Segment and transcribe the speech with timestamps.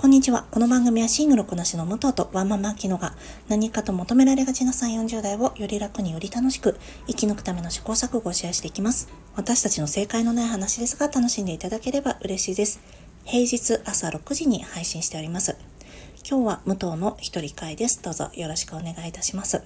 [0.00, 0.46] こんにちは。
[0.52, 3.14] この番組はシングルこなしの武藤とワンマンマキノが
[3.48, 6.78] 何かと求められがちな3、40代をより楽により楽しく
[7.08, 9.08] 生き抜くための試行錯誤をシェアしていきます。
[9.34, 12.80] 私たちの正解のない話ですが楽しんでいただければ嬉しいです。
[13.24, 15.56] 平日朝6時に配信しております。
[16.24, 18.00] 今日は武藤の一人会です。
[18.00, 19.64] どうぞよろしくお願いいたします。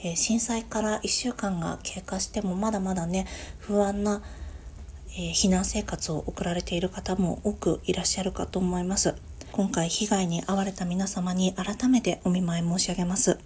[0.00, 3.26] えー、震災から1週間が経過してもまだまだね、
[3.60, 4.20] 不安な
[5.16, 9.14] え、避難生活を送られている方も多くいらっしゃるかと思います。
[9.58, 13.40] 今回被害に遭われた皆様に改めてお見舞い申し上げます。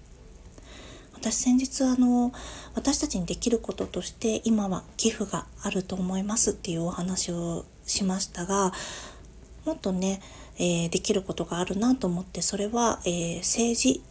[1.15, 2.35] 私先日あの
[2.75, 8.75] 私たちにできることとして今は寄付があると思いますっていうお話をしましたが
[9.65, 10.21] もっとね、
[10.59, 14.03] えー、できることがあるなと思ってそれは、えー、政治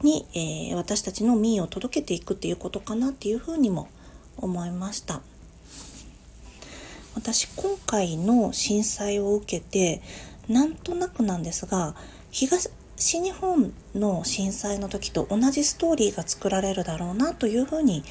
[0.00, 3.90] に、えー、私たちの民意を届けていくっていうことかなっていうふうにも
[4.38, 5.20] 思いました。
[7.14, 10.00] 私今回の震災を受けて
[10.48, 11.94] なんとなくなんですが
[12.30, 18.04] 東日本の震災の時と同じストーリーが作られるだろうなというふうに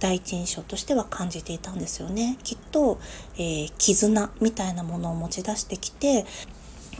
[0.00, 2.36] 第一印象としては感じていたんですよね。
[2.42, 2.98] きっと、
[3.36, 6.26] えー、絆みたいなものを持ち出してきて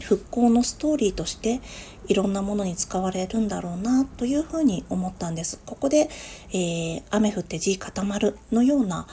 [0.01, 1.59] 復興のストーリーとして
[2.07, 5.59] いろんなものに使われるんだろうなというふうに思ったんです。
[5.65, 6.09] ここで、
[6.51, 9.07] えー、雨降って地固まるのような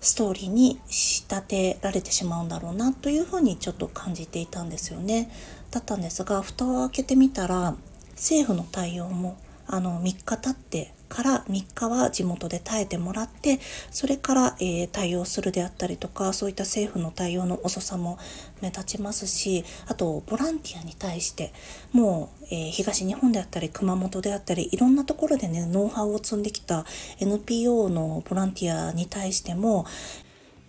[0.00, 5.30] ストーリーに仕立てられてしまうんだろうなというふうにちょっと感じていたんですよね。
[5.70, 7.74] だったんですが蓋を開けてみたら
[8.12, 13.58] 政府の対応もあの3日経ってから3日は地元で耐えてもらって
[13.90, 18.18] それから、えー、対応するであったりとかそういった政府の対応の遅さも
[18.60, 21.52] 目立ちますしあとボランティアに対して
[21.92, 26.84] もう、えー、東日本であったり熊本であったりいろんなところでねノウハウを積んできた
[27.20, 29.86] NPO のボランティアに対しても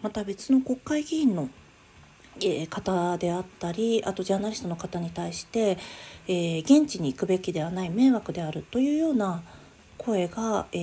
[0.02, 1.50] また別の国会議員の
[2.70, 5.78] 方であったりあとジャーナリストの方に対して、
[6.28, 9.44] えー、現地に行くべきではない迷惑であるというような
[10.00, 10.78] 声が、え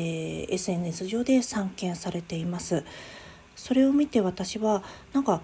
[0.49, 2.84] ー、SNS 上で散見されています。
[3.56, 5.41] それを見て私はなんか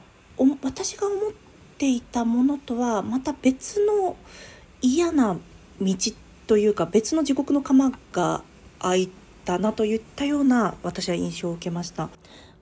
[0.62, 1.32] 私が思っ
[1.78, 4.16] ていたものとはまた別の
[4.80, 5.36] 嫌な
[5.80, 5.96] 道
[6.46, 8.42] というか別の地獄の釜が
[8.78, 9.12] 開い
[9.44, 12.10] たなといったような私は印象を受けました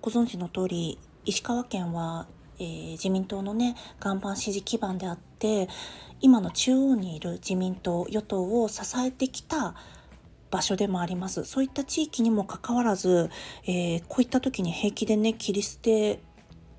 [0.00, 2.26] ご存知の通り石川県は、
[2.58, 5.68] えー、自民党のね岩盤支持基盤であって
[6.20, 9.74] 今の中央にいる自民党与党を支えてきた
[10.50, 11.44] 場所でもあります。
[11.44, 13.30] そういった地域にもかかわらず、
[13.66, 16.20] えー、こういった時に平気でね切り捨て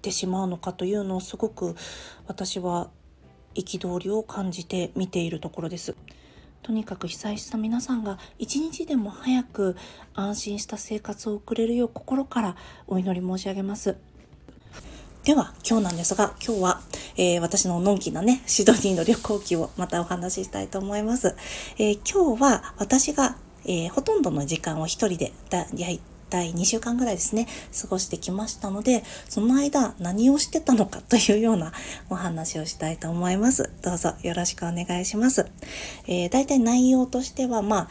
[0.02, 1.76] てしまうのかというのをすごく
[2.28, 2.90] 私は
[3.56, 5.96] 憤りを感じて見ているところです。
[6.64, 9.76] とにかく被災した皆さんが一日でも早く
[10.14, 12.56] 安心した生活を送れるよう心から
[12.88, 13.98] お祈り申し上げます。
[15.24, 16.82] では今日なんですが今日は、
[17.16, 21.36] えー、私ののんきなねシドニーの旅行記をまたお話ししたいと思います。
[21.78, 26.00] えー、今日は私がえー、ほとんどの時間を一人でだい
[26.32, 27.48] たい2週間ぐらいですね、
[27.80, 31.74] 過ごしてきましたので、その間何をしてたのかというような
[32.10, 33.70] お話をしたいと思います。
[33.82, 35.46] どうぞよろしくお願いします。
[36.08, 37.90] えー、大体内容としては、まあ、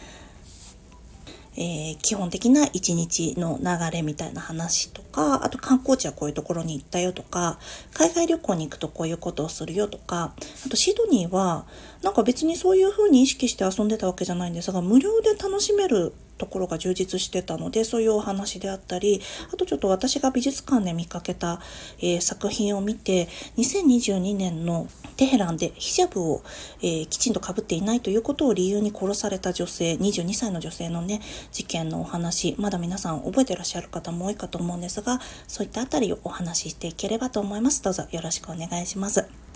[1.56, 7.58] えー、基本的な一日の流れみたいな話とか、あと観光地はこういうところに行ったよとか、
[7.92, 10.34] 海外旅行に行くとこういうことをするよとか、
[10.66, 11.66] あとシドニーは
[12.02, 19.20] なんか別にそういう風に意識して遊んでたわけじゃないんですが、無料で楽しめるところが充実してたのでそういうお話であったり
[19.52, 21.60] あとちょっと私が美術館で見かけた、
[21.98, 23.28] えー、作品を見て
[23.58, 26.42] 2022年のテヘランでヒジャブを、
[26.80, 31.20] えー、きちんとかぶっていないということを理由に殺された女性22歳の女性のね
[31.52, 39.49] 事件のお話まだ皆さん覚えてらっしゃる方も多いかと思うんですがそういったあたりをお話ししていければと思いますどうぞよろしくお願いします。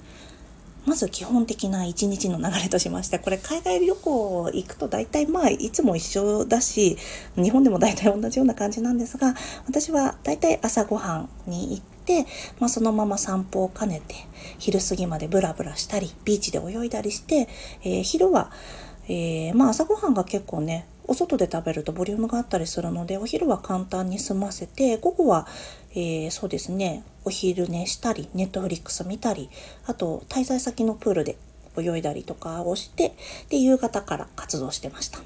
[0.87, 6.97] まず基本的な一日の流れとしまして、これ海外旅行行くと大体まあいつも一緒だし、
[7.37, 9.35] 日本でも大体同じような感じなんですが、
[9.67, 12.27] 私は大体朝ごはんに行って、
[12.61, 14.15] まあ、そのまま散歩を兼ねて、
[14.59, 17.49] 昼過ぎまでブラブラしたり、ビーチで泳いだりして、
[17.83, 18.51] えー、昼は、
[19.09, 25.47] えー、まあ朝ごはんが結構ね、お外で食べるとボリュームがあったりするので、お昼は簡単に済ませて、午後は、
[25.97, 29.49] えー、そうですね、お昼寝したり、ネットフリックス見たり、
[29.87, 31.37] あと滞在先のプールで
[31.79, 33.15] 泳いだりとかをして、
[33.49, 35.21] で、夕方から活動してました。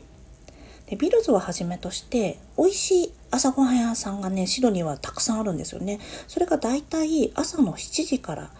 [0.87, 6.01] で、ビルズをはじめとして、美味しい朝ごはん屋さんがね、シドニーはたくさんあるんですよね。
[6.27, 8.51] それがだいたい朝の7時から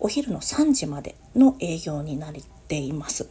[0.00, 2.32] お昼の3時までの営業になっ
[2.66, 3.28] ています。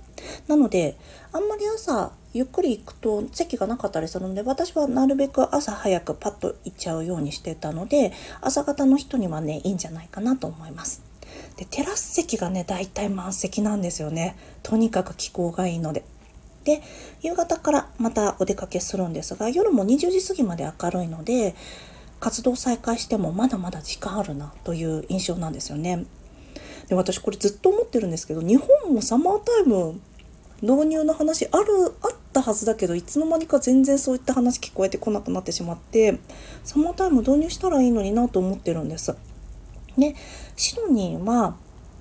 [0.48, 0.98] なので、
[1.34, 8.12] あんまり朝ゆっくり行くと席がなかったりするので私はなるべく朝早くパッと行っちゃうようにしてたので
[8.42, 11.02] 朝方の人にはねいいんじゃないかなと思います。
[11.58, 16.04] でテラス席がね大体満席なんですよねとにかく気候がいいので。
[16.66, 16.81] で
[17.22, 21.56] 夕方からまたお出かけするんですが夜も20時過ぎまで明るいので
[22.20, 26.06] 活動再開してもまだまだ時間あるなという印象なんですよね。
[26.88, 30.00] で私これずっと思ってるんですけど日本もサマータイム
[30.61, 31.65] 導入の話ある
[32.01, 36.19] あったはずだけどいつの間にか全然そういった話聞こえてこなくなってしまって
[36.63, 39.15] サマータイム導入したらいいのになと思ってるんです。
[39.97, 40.15] で
[40.56, 41.56] シドニーは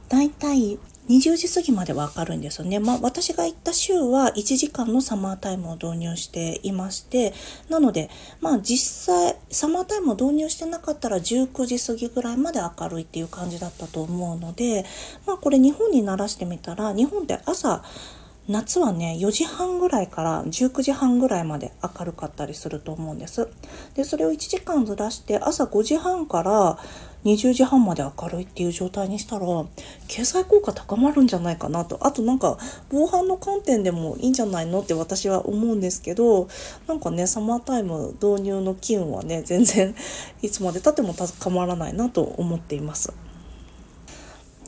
[0.09, 0.79] だいたい
[1.09, 2.79] 20時過ぎまでは明るいんですよね。
[2.79, 7.33] まあ私が行った週は1時間のサマータイムを導入していまして、
[7.71, 8.11] なので
[8.43, 14.85] まあ実際サマータイムを導入してなかったら19時過ぎぐらいまで明るいっていう感じだったと思うので、
[15.27, 17.83] まあこれ日本に慣らしてみたら日本って朝
[18.49, 23.47] 夏はね4時半ぐらいから19時半ぐらいまで明るかったりすると思うんです
[23.95, 26.79] でそれを1時間ずらして朝5時半から
[27.27, 29.47] 20時半まで明るいっていう状態にしたら
[30.07, 32.57] 経済効果高まるんじゃないかなとあとなんか
[32.89, 36.49] 防犯の観点でもいいんじゃないのって私は思うんですけど
[36.87, 39.95] なんかねサマータイム導入の機運はね全然
[40.41, 43.13] いつまでたっても高まらないなと思っています。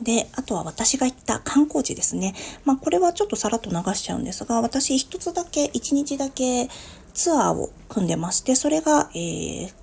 [0.01, 2.33] で、あとは私が行った観光地ですね。
[2.65, 6.69] まあこれはちょっとさらっと流しちゃうんですが、私一つだけ、一日だけ
[7.13, 9.73] ツアーを組んでまして、それが、えー、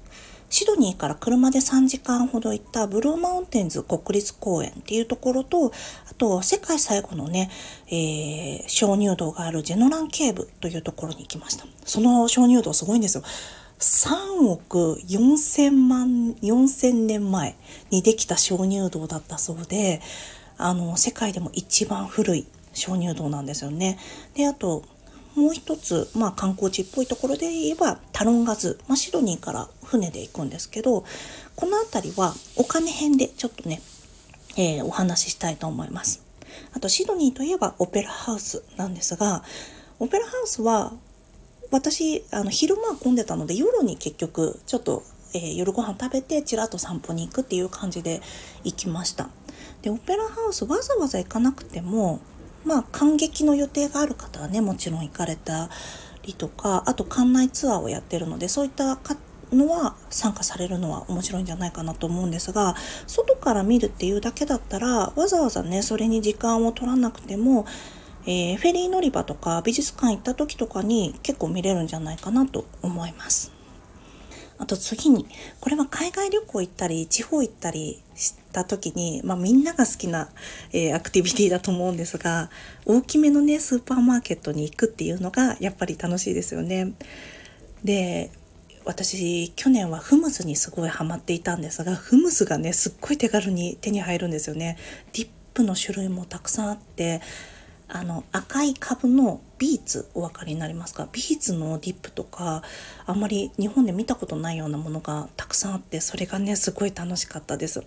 [0.51, 5.73] シドニーから車で3時間ほど行ったブルーマウンテンズ国立公園っていうところと、
[6.11, 7.51] あと世界最後のね、
[7.89, 11.67] えー、鍾乳洞があるジェノランケーブというところに行きました。
[11.85, 13.25] その鍾乳洞すごいんですよ。
[13.79, 17.57] 3億4000万、4000年前
[17.91, 20.01] にできた鍾乳洞だったそうで、
[20.57, 23.99] あの、世界でも一番古い鍾乳洞なんですよね。
[24.35, 24.85] で、あと、
[25.37, 31.05] もう一つ、まあ観光地っぽいところで言えば、タロンガズ、まあ、シドニーから船で行くんですけど、
[31.55, 33.81] この辺りはお金編でちょっとね、
[34.57, 36.25] えー、お話ししたいと思います。
[36.75, 39.45] あと、シドニーといえばオペラハウスなんですが、
[40.01, 40.93] オペラハウスは
[41.71, 45.03] 私あの昼間混んでたので夜に結局ちょっと、
[45.35, 48.21] えー、夜ご飯食べてちらっと散歩に行くっていう感じで
[48.65, 49.29] 行きました。
[49.83, 52.21] でオペラハウスわざわざ行かなくても
[52.65, 55.71] まあ感激の予定がある方はねもちろん行かれた
[56.23, 58.99] りとかあと館内ツアーをやってるのでそういった
[59.53, 62.75] のは参加されるのは面白いんじゃないかなと思うんですが
[63.07, 67.67] 外から見るっていうだけだったらわざわざねそれに時間を取らなくても
[68.31, 73.53] えー、フェリー乗り場とか美術館行った時とかに結構見れるんじゃないかなと思います。
[74.59, 75.25] あと次に、
[75.61, 80.29] これは海外旅行行ったり、地方行ったりした時に、まあみんなが好きな、
[80.75, 82.51] えー、アクティビティだと思うんですが、
[82.85, 86.93] 大きめのね、スーパーマーケットに行くっていうのがやっぱり楽しいですよね。
[87.83, 88.31] で、
[88.85, 94.77] 私、去年はフムスにすごいハマっていたんですが、フムスがね、すっごい手軽に手に入るんですよね。
[95.15, 97.23] ディップの種類もたくさんあって、
[97.89, 101.09] あの赤いカブのビーツお分かりになりますか？
[101.11, 102.63] ビーツのディップとか
[103.07, 107.83] あんまり日本で見たことないようなものがたくさんあってそれがねすごい楽しかったです。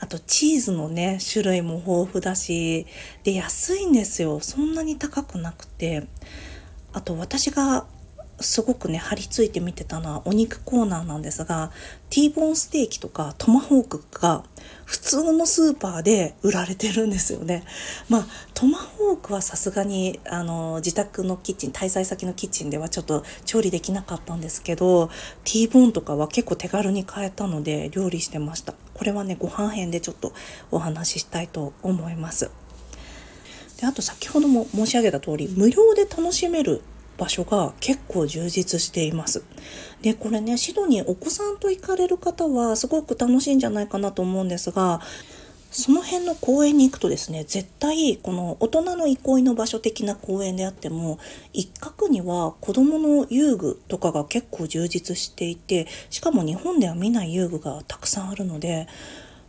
[0.00, 2.86] あとチーズのね種類も豊富だし
[3.22, 4.40] で安いんですよ。
[4.40, 6.06] そんなに高くなくて。
[6.94, 7.86] あと私が
[8.40, 11.72] すごくね張り付いて見てたのはお肉コーナーなんですが
[12.10, 14.44] T ボーンステーキとかトマホークが
[14.84, 17.64] 普通のスーパーで売られてるんですよね。
[18.08, 25.10] まあトマホークはさすがにあの自宅のキッチン滞在先のキッチンではちょっと調理できなかったんですけど
[25.44, 28.74] T ボーンとかは結構手軽に買えたので料理してました。
[28.94, 30.32] これはねご飯編でちょっと
[30.70, 32.50] お話ししたいと思います。
[33.80, 36.82] であと先ほども申し上げた通り無料で楽しめる
[37.18, 39.42] 場所が結構充実しています。
[40.00, 45.00] で、これね、シドニーお子さんと行かれる方はすごく楽しいんじゃないかなと思うんですが、
[45.70, 51.18] その辺の公園に行くとですね、絶対この大人の憩いの場所的な公園であっても、
[51.52, 58.88] 一角には子供の遊具とかが結構充実していて、しかも日本では見ない遊具がたくさんあるので、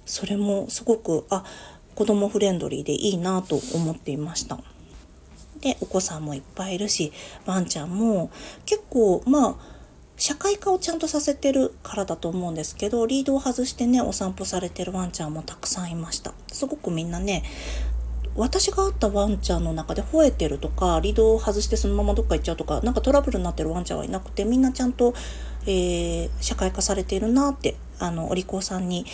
[0.06, 1.46] それもすごく、あ、
[1.96, 4.60] 子供フレンドリーでいいなと思っていました。
[5.62, 7.12] で、お子さんもいっぱいいるし、
[7.46, 8.32] ワンちゃんも
[8.66, 9.56] 結構、まあ、
[10.18, 16.34] 社会化をちゃんとさせてるからだと思うんですけど、リードを外してね、お散歩されてるワンちゃんもたくさんいました。
[16.52, 17.44] すごくみんなね、
[18.36, 25.14] 私が会ったワンちゃんの中で吠えてるとか、リードを外してそのままどっか行っちゃうとか、なんかトラブルになってるワンちゃんはいなくて、みんなちゃんと、
[25.66, 29.06] えー、社会化されているなって、あの、お利口さんに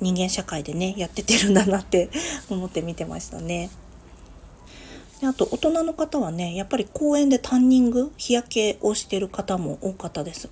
[0.00, 2.10] 人間社会でね、やっててるんだなって
[2.48, 3.70] 思って見てましたね。
[5.24, 10.50] であと大人の方はねやっぱり公園でタンニング日焼けをしてる方も多かったです。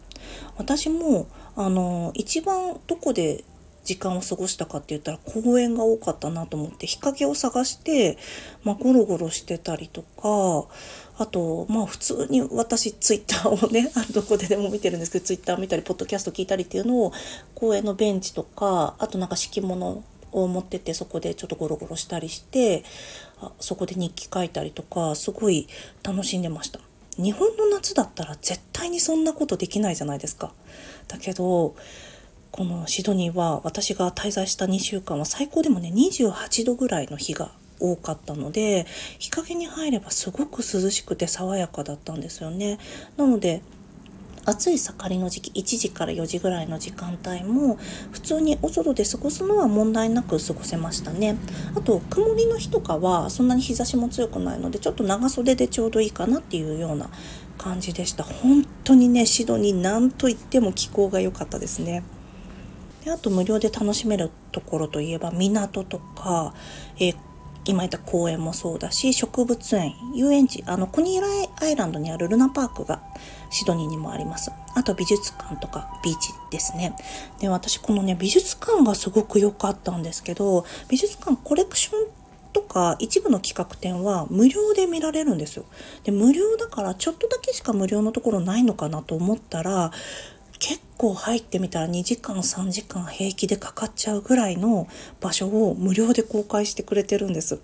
[0.56, 3.44] 私もあの一番どこで
[3.84, 8.16] 時間を過ごしたかって言ったら公園が多かったなと思って日陰を探して、
[8.62, 10.68] まあ、ゴロゴロしてたりとか
[11.18, 17.12] あとまあ普通に私ツイッターをね どこででも見てるんですけどツイッター見たりポッドキャスト聞いたりっていうのを
[17.56, 22.84] 公園のベンチとかあとなんか敷物を持っててそこでちょっとゴロゴロしたりして
[23.40, 25.68] あそこで日記書いたりとかすごい
[26.02, 26.80] 楽しんでました。
[27.16, 30.52] 日本の夏だったら絶対にそんなことできないじゃないですか。
[31.08, 31.74] だけど
[32.50, 38.86] このシドニーは私が滞在した2週間は最高でもね28度ぐらいの日が多かったので
[39.18, 42.78] 日陰に入ればすごく涼しくて爽やかだったんですよね。
[43.16, 43.62] なので
[44.44, 47.76] 暑い盛りの時期1時から4時ぐらいの時間帯も
[48.10, 51.36] 普通にお外で過ごすのは問題なく過ごせましたね。
[51.76, 57.08] あと曇りの日とかはそんなに日差しも強くないのでちょっと長袖でちょうどいいかなっていうような
[57.58, 58.24] 感じでした。
[58.24, 62.02] 本当にねシドニーなんといっても気候が良かったですね。
[63.04, 66.54] であと無料で楽しめるところといえば港とか、
[66.98, 67.16] えー、
[67.64, 71.28] 今言った公園もそうだし植物園遊園地あのコニーラ
[71.60, 73.02] アイランドにあるルナパークが
[73.50, 76.96] シドニーにもありますあと美術館とかビーチですね
[77.40, 85.64] で私このね美術館がすごく良かったんですけど美術館コレクションとか一部の企画展は無料で見られるんですよ。
[86.04, 89.90] で無料だからちょっとだけしか無料のところないのかなと思ったら
[90.62, 94.86] 結構入ってみたら2時間3時間平気でかかっちゃうぐらいの
[95.20, 97.60] 場所を無料で公開してくれてるんです。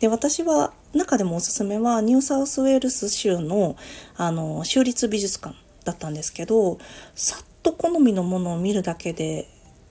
[0.00, 3.76] で私は中でもおすすめはニューサウスウェールス州の
[4.16, 6.78] あの州立美術館だったんですけど
[7.14, 9.46] さっと好みのものを見るだけで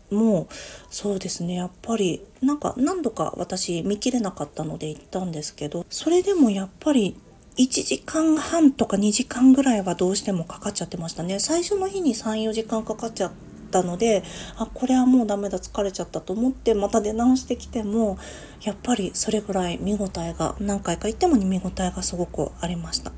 [0.10, 0.48] も
[0.89, 7.15] そうですねやっぱりなんか何度か私見切れなかったので行ったんですけどそれでもやっぱり
[7.58, 11.39] 1時間半とか2時間ぐらいはどうしてもかかっちゃってましたね。
[11.39, 13.31] 最初の日に34時間かかっちゃっ
[13.72, 14.24] たので
[14.58, 18.17] あこれはもうダメだ疲れちゃったと思ってまた出直してきても
[18.62, 23.12] やっぱりそれぐらい見応えが何回か行っても見応えがすごくありました。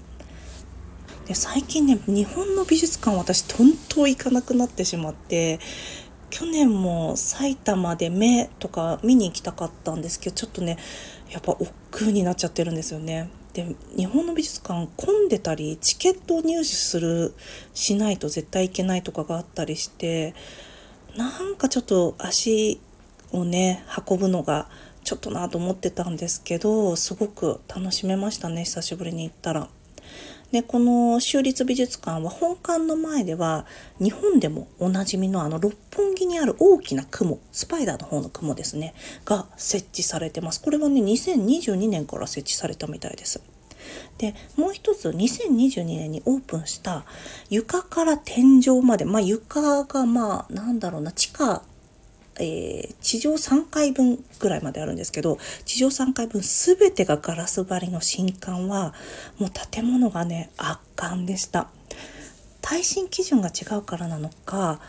[1.27, 5.59] で最近ね日本の美術館私とんと行かなくなってしまって
[6.31, 10.77] 去年も埼玉で目とか見に行きたかったんですけどちょっとね
[11.29, 13.29] やっぱ億劫になっちゃってるんですよね。
[13.53, 17.33] で日本の美術館混んでたりチケットを入手する
[17.73, 20.33] しないと絶対行けないとかがあったりして
[21.15, 22.81] なんかちょっと足
[23.31, 24.67] をね運ぶのが
[25.03, 29.67] ちょっとなと思ってたんですけどすごく楽しめましたね久しぶりに行ったら。
[30.53, 33.65] でこの州立美術館は本館の前では
[33.99, 38.93] 日本でもおなじみのあの六本木にある大きな雲スパイダーの方の雲ですね
[39.25, 40.61] が設置されてます。
[40.61, 43.41] これはね2022年から設置されたみたいです。
[44.19, 47.03] でもう一つ2022年にオープンした
[47.49, 51.63] 床から天井までまあ床がまあなんだろうな地下
[52.39, 58.93] えー、地上3階分ぐらいまであるんですけど地上3階分全てがガラス張りの新館は
[59.37, 61.69] もう建物がね圧巻でした。
[62.61, 64.79] 耐震基準が違うからなのか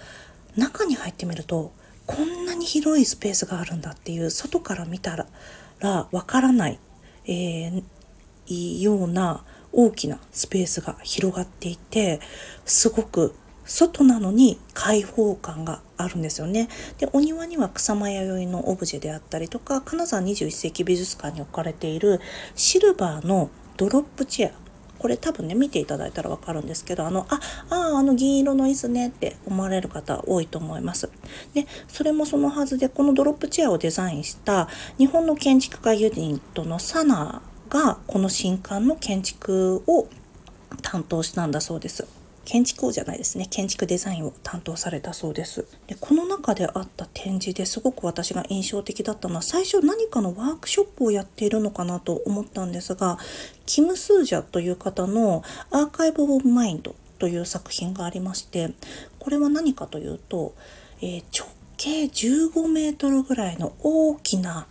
[0.57, 1.73] 中に入ってみると
[2.07, 5.17] こんなに広いスペースがあるんだっていう外から見た
[5.81, 6.79] らわからない、
[7.27, 12.21] えー、ような大きなスペースが広がっていて
[12.65, 16.69] すごく外なのに開放感があるんですよね。
[16.99, 22.21] で、お庭には草間弥生のオブジェであったりとか、金沢21世紀美術館に置かれている
[22.55, 24.65] シルバーのドロップチェア。
[24.99, 31.11] これ多分ね、見ていただいたらわかるんですけど、あの、あ、ああ、あの銀色の椅子ねって思われる方多いと思います。
[31.53, 34.69] で、それもそのはずで、このドロップチェアをデザインした
[34.99, 40.07] 日本の建築家ユニットのサナが、この新館の建築を
[40.81, 42.07] 担当したんだそうです。
[42.45, 53.19] 建築王じゃないですね建築デザインを担当されたそうですでこの中であった展示ですごく私が印象的だったのは最初何かのワークショップをやっているのかなと思ったんですが
[53.67, 58.71] キム・スージャという方の「アーカイブ・オブ・マインド」という作品がありまして
[59.19, 60.55] これは何かというと、
[61.01, 64.67] えー、直径15メートルぐらいの大きな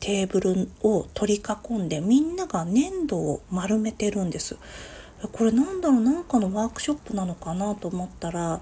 [0.00, 4.56] テーブルを取り囲んでみんなが粘土を丸めてるんです。
[5.28, 8.60] これなんだろうなんかのワークショップなのかなと思ったら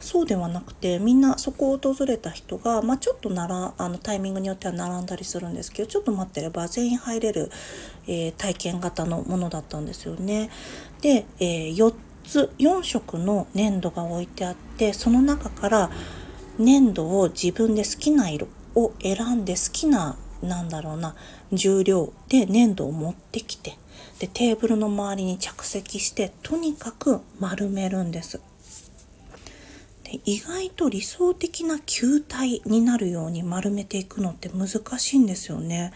[0.00, 7.50] そうではなくてみんなそこを訪れた人が、まあ、ちょっとならあのタイミングによっては並んだりするんですけどちょっと待ってれば全員入れる、
[8.06, 10.50] えー、体験型のものだったんですよね。
[11.02, 11.94] で、えー、4
[12.24, 15.90] つ4色の粘土が置いてあってその中から
[16.58, 21.14] 粘土を自分で好きな色を選んで好きななんだろうな
[21.52, 23.76] 重量で粘土を持ってきて
[24.18, 28.40] でテーブルの周りに着席してとにかく丸めるんです。
[30.04, 35.92] で意外と理想的な球体になるように丸めていくのって難しいんですよね。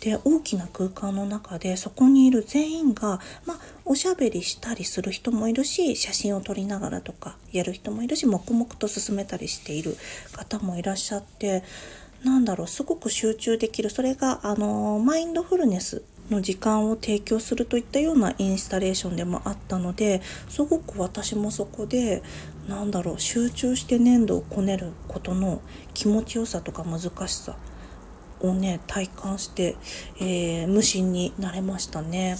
[0.00, 9.96] で大きな空間の中でそこにいる全員が、まあ、おしゃべりしたりする人もいるし写真を撮りながらとかやる人もいるし黙々と進めたりしている
[10.32, 11.62] 方もいらっしゃって
[12.24, 22.22] なんだろうすごく集中できるそれがあのマインドフルネスの時間を提供するといったようなインスタレーションでもあったのですごく私もそこで
[22.68, 25.60] なんだろう集中して粘土をこねることの
[25.94, 27.56] 気持ちよさとか難しさ
[28.40, 29.76] をね体感して、
[30.20, 32.36] えー、無心になれましたね。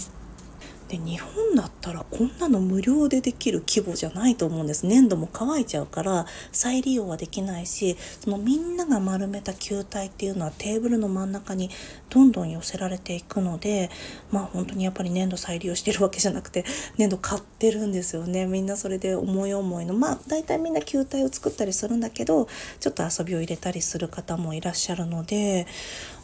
[0.89, 4.85] で日本だたらこんなの無料でできる規模じゃないと思うんです。
[4.85, 11.69] 粘土も乾いちゃうから再利用はできないしそのみんなが丸めた球体っていうのはテーブルの真ん中に
[12.09, 13.89] どんどん寄せられていくので
[14.31, 16.65] まあ本当にやっぱり粘土再利用してるわけじゃなくて
[16.97, 18.45] 粘土買ってるんですよね。
[18.45, 19.93] みんなそれで思い思いの。
[19.93, 22.47] まあ大体みんな球体を作ったりするんだけど
[22.81, 25.67] ちょっと遊びを入れたりする方もいらっしゃるので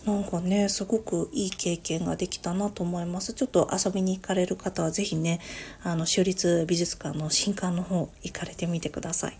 [0.05, 5.39] なんかねすごくいい経験ができたなと思いますちょっと遊びに行かれる方は是非ね
[5.83, 9.38] あの州立美術館の新館の方行かれてみてください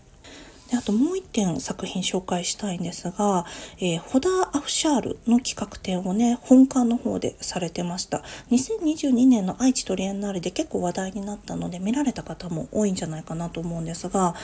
[0.70, 3.44] であともう一点作品紹介したいんですが、
[3.78, 8.22] えー、ホダー・アフシャールの企画展をね、本館の方でされてました。
[8.50, 14.34] 2022年の愛知トリエンナーレで結構話題になったので見られた方も多いんじゃないかなと思うんですが、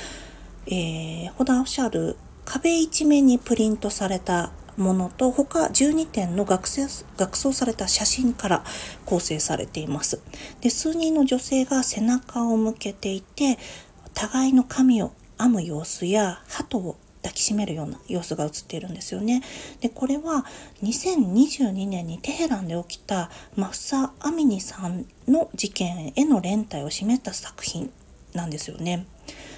[0.66, 8.64] えー、ホダー・アフシャール壁一面にプリントされたものと他12点の学生学装された写真から
[9.04, 10.20] 構成されています。
[10.60, 13.58] で数人の女性が背中を向けていて
[14.14, 19.42] 互いの髪を編む様子や鳩を抱きしめるような様子が映っているんですよね。
[19.80, 20.44] でこれは
[20.82, 27.90] 2022年にテヘランで起きたマフサ・アミニさんの事件への連帯を示した作品
[28.34, 29.06] なんですよね。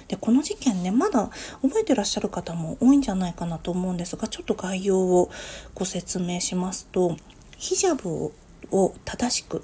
[0.07, 1.29] でこの事件ねまだ
[1.61, 5.29] 覚えてらっしゃる方も多いんじゃないかなと思うんですがちょっと概要を
[5.75, 7.17] ご説明しますと
[7.57, 8.31] ヒジャブ
[8.71, 9.63] を正しく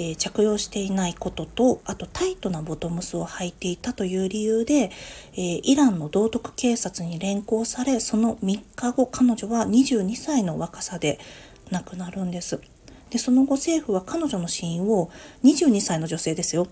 [0.00, 4.90] えー、着用していないこととあとタイトなボトムスを履いていたという理由で、
[5.34, 11.18] えー、イランの道徳警察に連行されその3日後彼女は22歳の若さで
[11.70, 12.60] 亡くなるんです。
[13.10, 15.10] でその後政府は彼女の死因を
[15.44, 16.68] 22歳の女性ですよ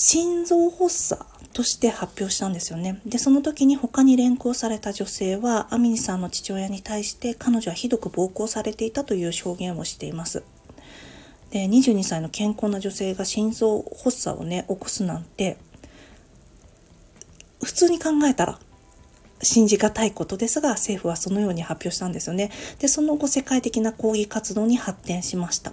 [0.00, 3.00] 心臓発作として発表したんですよね。
[3.04, 10.44] で、その時に他に連行された女性は、アミニさんの父親に対して彼女はひどく暴行されていたという証言をしています。
[11.50, 15.56] で、22歳の健康な女性が心臓発作をね、起こすなんて、
[17.60, 18.60] 普通に考えたら
[19.42, 22.52] 信じがたいことですが、政府はそのように発表したんですよね。
[22.78, 25.72] で、その後世界的な抗議活動に発展しました。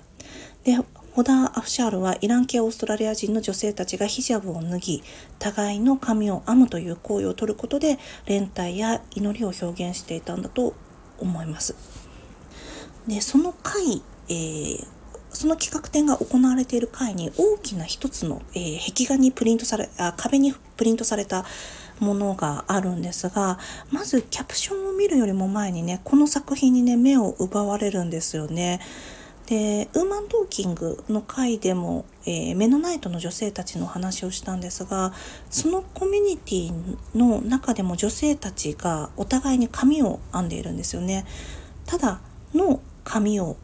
[0.64, 0.80] で、
[1.16, 5.04] ホダー・アフシャールはイラン系オーストラリア人の女性たちがヒジャブを脱ぎ、
[5.40, 10.74] 互いの髪を編むという行為をとることで、連帯や祈りを表現していたんだと
[11.18, 11.74] 思います。
[13.08, 14.88] で、その回、えー、
[15.30, 21.46] その企画展が行われている回に大きな一つの、えー、壁画にプリントされあ、壁にプリントされた
[22.02, 23.58] ものがあるんですが、
[23.90, 28.82] まずキャプションを見るよりも前にね、この作品にね、目を奪われるんですよね。
[29.48, 35.14] でウーマントーキングの回でも、えー、メノナイトの女性たちの話をしたんですが
[35.52, 41.26] そのコミュニティの中でも女性たちがお互いに髪を編んでいるんですよね。
[41.86, 42.20] ただ
[42.54, 43.58] の髪を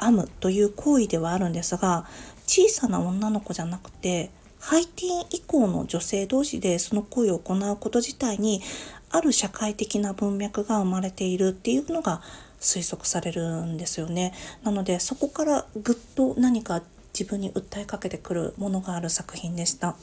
[0.00, 2.06] 編むという行為ではあるんですが
[2.46, 8.62] 小さな女の子じゃなくてハイティーン以降の女性同士でその行為を行うこと自体に
[9.10, 12.22] ある社会的な文脈が生まれているっていうのが
[12.62, 14.32] 推測されるんですよね。
[14.62, 19.96] なのでそこからぐっと何か自分に訴えかけてくるものがある作品でした。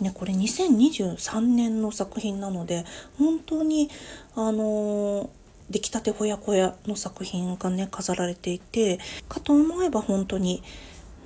[0.00, 2.84] ね、これ2023年の作品なので
[3.18, 3.88] 本当に
[4.34, 5.30] あの
[5.70, 10.62] 出来たてほやほやの作品がね飾られていてかと思えば本当に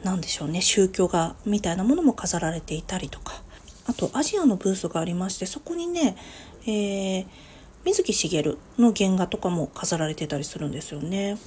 [0.04, 3.42] 何でしょうね宗教画みたいなものも飾られていたりとか
[3.86, 6.16] あとアジアのブースがありましてそこにね、
[6.66, 7.26] えー
[7.86, 11.38] 水木しげるの原画とかも飾られてたりするんですよね。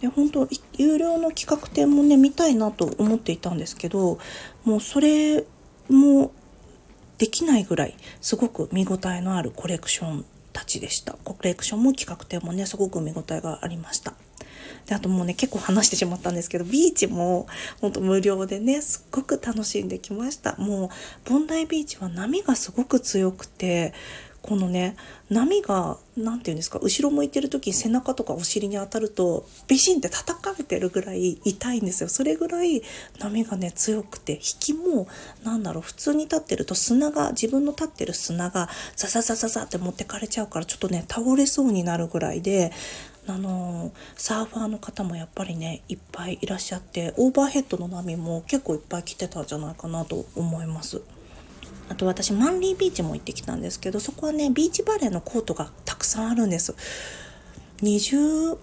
[0.00, 4.18] で本当有料の企画展もね見たいなと思っていたんですけど
[4.64, 5.44] もうそれ
[5.90, 6.32] も
[7.18, 11.14] できないぐらいすごく見応えのあるコレクションたちでした。
[11.24, 14.14] コレクションも企画展もねすごく見応えがありました。
[14.86, 17.46] であともうね結構話してしまったんですけどビーチも
[17.80, 20.56] 本当無料でねすっごく楽しんできました。
[20.56, 23.92] もうボンダイビーチは波がすごく強くて
[24.42, 24.96] このね
[25.28, 32.82] 波が何て言うんですか後ろ向いてる時に背中とかお尻に当たるとビシンって叩かれてるぐらい痛いんですよそれぐらい
[33.18, 35.08] 波がね強くて引きも
[35.44, 42.72] なんだろう普通に立ってると砂が自分の立ってる砂がザザザザザって持ってかれちゃうからちょっとね倒れそうになるぐらいで
[43.26, 51.02] あのサーファーの方もやっぱりねいっぱいいらっしゃってオーバーヘッドの波も結構いっぱい来てたんじゃないかなと思います。
[51.90, 56.74] あと私マンリービーチも行ってきたんですけどそこはねビーチバレーのコートがたくさんあるんです
[57.82, 58.56] 20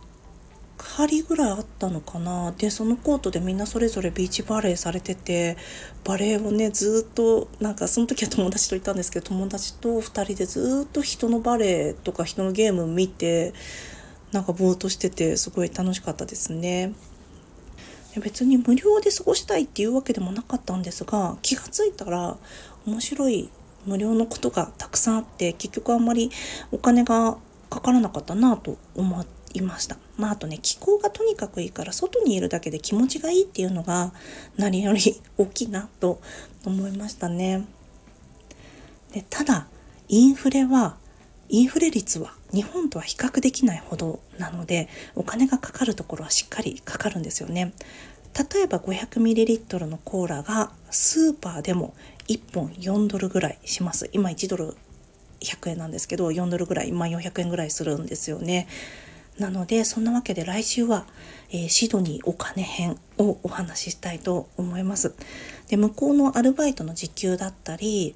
[0.78, 5.58] 針ぐらいあったのかなでそのコートでみんなそれぞれビーチバレーされてて
[6.06, 13.54] バレーをねずっとなんかその時は友達といたんですけど友達と2人でずっと人のバレーとか人のゲーム見て
[14.32, 16.94] なんかぼーっとしててすごい楽しかったですね。
[18.20, 22.38] 別に無料で過ごしたいっていうわけでもなかったんですが気が付いたら
[22.86, 23.50] 面白い
[23.86, 26.30] 無料のことがたくさんあって結局あんまり
[26.72, 27.38] お金が
[27.70, 29.98] かからなかったなと思いました。
[30.18, 34.14] まああとね気候がとにかくいいから外にいるだけで気持ちがいいっていうのが
[34.58, 36.20] 何より大きいなと
[36.66, 37.66] 思いましたね。
[39.14, 39.68] でただ
[40.10, 40.98] インフレは
[41.50, 47.74] インフレ率は日本とは比較できないほどなのでお金がかかるところはしっかりかかるんですよね。
[48.54, 51.96] 例えば 500ml のコーラがスーパーでも
[52.28, 54.10] 1本4ドルぐらいします。
[54.14, 54.76] 今1ドル
[55.42, 58.68] 100円なんですけど4ドルぐらい、まあ、400円ぐらいするんですよね。
[59.40, 61.06] なのでそんなわけで来週は、
[61.52, 65.14] えー、シドニーお金編をお話ししたいと思います。
[65.70, 68.16] で向こうのアルバイトの時給だったり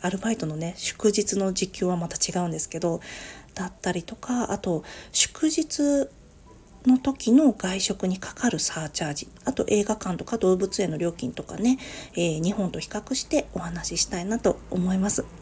[0.00, 3.00] アルバイトのね祝日の時給はまた違うんですけど
[3.54, 6.08] だったりとかあと祝日
[6.86, 11.78] の時の外食にかかるサーチャージあと映画館とか動物園の料金とかね、
[12.14, 15.41] えー、日本と比較してお話ししたいなと思います。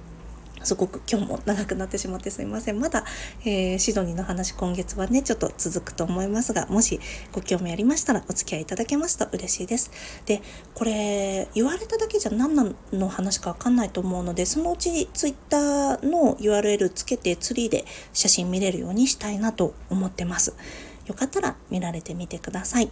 [0.63, 2.81] すごく今日も長くなってしまってすいません。
[2.81, 3.05] まだ、
[3.45, 7.01] えー、シドニーの話今月はね、ちょっと続くと思いますが、もし
[7.33, 9.91] ご興味ありましたらお付き合いいただけますと嬉しいです。
[10.27, 10.43] で、
[10.75, 12.55] これ、言われただけじゃ何
[12.93, 20.55] の話かわかんないと思うので、そのうち Twitter の URL つけてツリーで写真見れるようにしたいなと思ってます。
[21.07, 22.91] よかったら見られてみてください。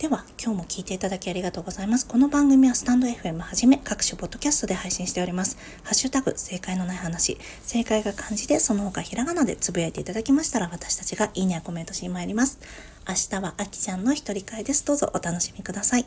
[0.00, 2.06] では、今日も聞いていただきありがとうございます。
[2.06, 5.58] この番組はスタンド FM はじめ各種ポッドキャストで配信しております。
[5.84, 12.60] ハッシュタグ、正解のない話、正解が漢字でその他ひらがなでつぶやいていただきましたら私たちがいいねやコメントしに参ります。
[13.06, 14.86] 明日はあきちゃんの一人会です。
[14.86, 16.06] どうぞお楽しみください。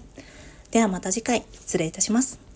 [0.72, 2.53] ではまた次回、失礼いたします。